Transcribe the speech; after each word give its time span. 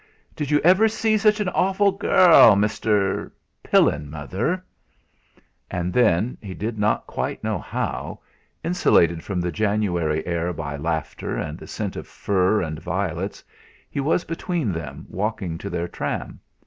Did 0.35 0.49
you 0.49 0.59
ever 0.61 0.87
see 0.87 1.15
such 1.15 1.39
an 1.41 1.49
awful 1.49 1.93
gairl; 1.95 2.55
Mr." 2.55 3.29
"Pillin, 3.63 4.09
Mother." 4.09 4.65
And 5.69 5.93
then 5.93 6.39
he 6.41 6.55
did 6.55 6.79
not 6.79 7.05
quite 7.05 7.43
know 7.43 7.59
how 7.59 8.19
insulated 8.63 9.23
from 9.23 9.39
the 9.41 9.51
January 9.51 10.25
air 10.25 10.53
by 10.53 10.75
laughter 10.75 11.37
and 11.37 11.55
the 11.59 11.67
scent 11.67 11.95
of 11.95 12.07
fur 12.07 12.63
and 12.63 12.79
violets, 12.79 13.43
he 13.91 13.99
was 13.99 14.23
between 14.23 14.71
them 14.71 15.05
walking 15.07 15.59
to 15.59 15.69
their 15.69 15.87
tram. 15.87 16.39